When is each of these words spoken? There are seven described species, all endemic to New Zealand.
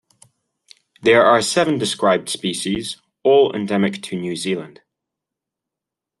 There 1.03 1.23
are 1.23 1.43
seven 1.43 1.77
described 1.77 2.27
species, 2.27 2.97
all 3.21 3.55
endemic 3.55 4.01
to 4.01 4.19
New 4.19 4.35
Zealand. 4.35 4.81